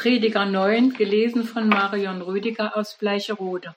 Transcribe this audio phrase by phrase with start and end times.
[0.00, 3.74] Prediger 9, gelesen von Marion Rüdiger aus Bleicherode.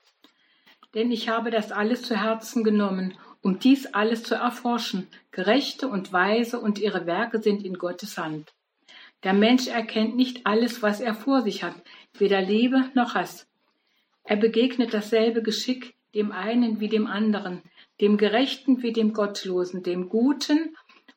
[0.94, 5.10] Denn ich habe das alles zu Herzen genommen, um dies alles zu erforschen.
[5.32, 8.54] Gerechte und Weise und ihre Werke sind in Gottes Hand.
[9.24, 11.76] Der Mensch erkennt nicht alles, was er vor sich hat,
[12.18, 13.46] weder Liebe noch Hass.
[14.24, 17.62] Er begegnet dasselbe Geschick dem einen wie dem anderen,
[18.00, 20.74] dem Gerechten wie dem Gottlosen, dem Guten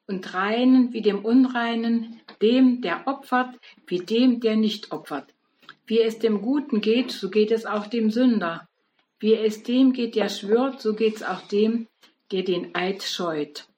[0.07, 3.55] und Reinen wie dem Unreinen, dem, der opfert,
[3.87, 5.33] wie dem, der nicht opfert.
[5.87, 8.69] Wie es dem Guten geht, so geht es auch dem Sünder.
[9.19, 11.89] Wie es dem geht, der schwört, so geht es auch dem,
[12.33, 13.69] der den Eid scheut.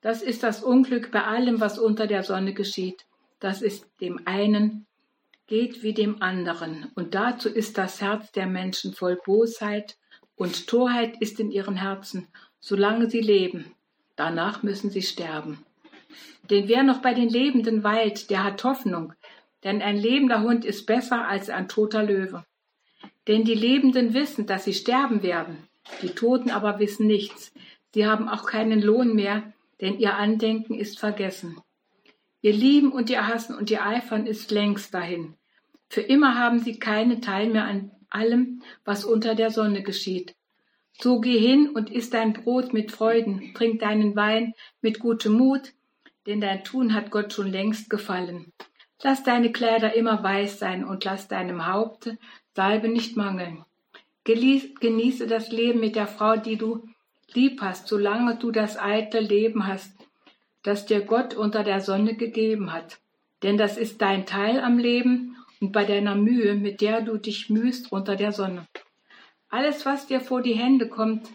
[0.00, 3.06] Das ist das Unglück bei allem, was unter der Sonne geschieht.
[3.38, 4.86] Das ist dem einen
[5.46, 6.90] geht wie dem anderen.
[6.94, 9.96] Und dazu ist das Herz der Menschen voll Bosheit
[10.34, 12.28] und Torheit ist in ihren Herzen,
[12.58, 13.74] solange sie leben.
[14.24, 15.66] Danach müssen sie sterben.
[16.48, 19.14] Denn wer noch bei den Lebenden weilt, der hat Hoffnung,
[19.64, 22.44] denn ein lebender Hund ist besser als ein toter Löwe.
[23.26, 25.56] Denn die Lebenden wissen, dass sie sterben werden,
[26.02, 27.52] die Toten aber wissen nichts.
[27.92, 31.60] Sie haben auch keinen Lohn mehr, denn ihr Andenken ist vergessen.
[32.42, 35.34] Ihr Lieben und ihr Hassen und ihr Eifern ist längst dahin.
[35.88, 40.36] Für immer haben sie keinen Teil mehr an allem, was unter der Sonne geschieht.
[41.00, 45.72] So geh hin und iss dein Brot mit Freuden, trink deinen Wein mit gutem Mut,
[46.26, 48.52] denn dein Tun hat Gott schon längst gefallen.
[49.02, 52.18] Lass deine Kleider immer weiß sein und lass deinem Haupte
[52.54, 53.64] Salbe nicht mangeln.
[54.24, 56.86] Genieße das Leben mit der Frau, die du
[57.34, 59.96] lieb hast, solange du das eitle Leben hast,
[60.62, 62.98] das dir Gott unter der Sonne gegeben hat.
[63.42, 67.50] Denn das ist dein Teil am Leben und bei deiner Mühe, mit der du dich
[67.50, 68.68] mühst unter der Sonne.
[69.52, 71.28] Alles, was dir vor die Hände kommt,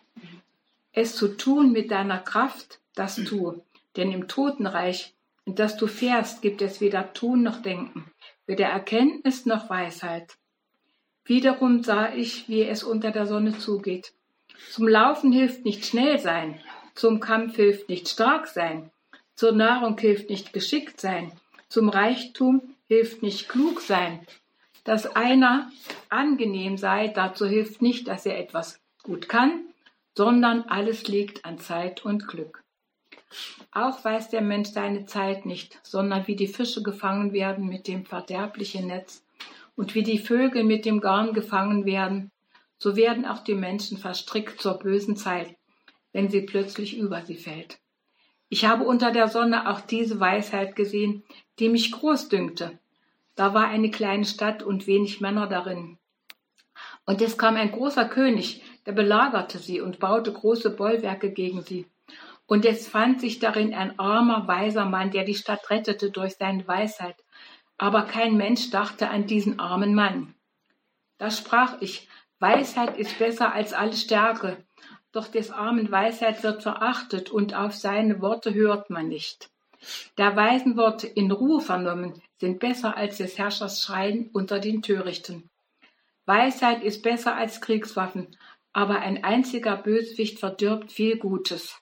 [0.91, 3.61] es zu tun mit deiner Kraft, das tue.
[3.95, 5.13] Denn im Totenreich,
[5.45, 8.11] in das du fährst, gibt es weder Tun noch Denken,
[8.47, 10.35] weder Erkenntnis noch Weisheit.
[11.25, 14.13] Wiederum sah ich, wie es unter der Sonne zugeht.
[14.71, 16.59] Zum Laufen hilft nicht schnell sein,
[16.95, 18.89] zum Kampf hilft nicht stark sein,
[19.35, 21.31] zur Nahrung hilft nicht geschickt sein,
[21.69, 24.25] zum Reichtum hilft nicht klug sein.
[24.87, 25.69] Dass einer
[26.07, 29.65] angenehm sei, dazu hilft nicht, dass er etwas gut kann,
[30.15, 32.63] sondern alles liegt an Zeit und Glück.
[33.73, 38.05] Auch weiß der Mensch seine Zeit nicht, sondern wie die Fische gefangen werden mit dem
[38.05, 39.25] verderblichen Netz
[39.75, 42.31] und wie die Vögel mit dem Garn gefangen werden,
[42.77, 45.53] so werden auch die Menschen verstrickt zur bösen Zeit,
[46.13, 47.77] wenn sie plötzlich über sie fällt.
[48.47, 51.25] Ich habe unter der Sonne auch diese Weisheit gesehen,
[51.59, 52.79] die mich groß dünkte.
[53.37, 55.99] Da war eine kleine Stadt und wenig Männer darin.
[57.05, 61.85] Und es kam ein großer König, der belagerte sie und baute große Bollwerke gegen sie.
[62.47, 66.67] Und es fand sich darin ein armer, weiser Mann, der die Stadt rettete durch seine
[66.67, 67.15] Weisheit.
[67.77, 70.33] Aber kein Mensch dachte an diesen armen Mann.
[71.19, 72.09] Da sprach ich,
[72.39, 74.57] Weisheit ist besser als alle Stärke,
[75.11, 79.51] doch des armen Weisheit wird verachtet und auf seine Worte hört man nicht.
[80.17, 85.49] Der weisen Worte in Ruhe vernommen sind besser als des Herrschers Schreien unter den Törichten.
[86.25, 88.35] Weisheit ist besser als Kriegswaffen,
[88.73, 91.81] aber ein einziger Böswicht verdirbt viel Gutes.